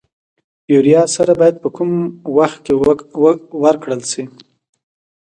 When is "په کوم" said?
1.63-1.91